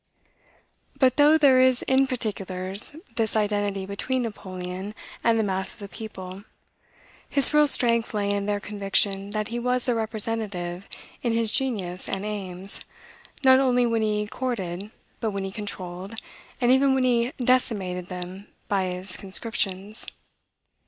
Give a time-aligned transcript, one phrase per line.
[0.97, 5.87] But though there is in particulars this identity between Napoleon and the mass of the
[5.87, 6.43] people,
[7.29, 10.87] his real strength lay in their conviction that he was their representative
[11.21, 12.83] in his genius and aims,
[13.43, 16.19] not only when he courted, but when he controlled,
[16.59, 20.07] and even when he decimated them by his conscriptions.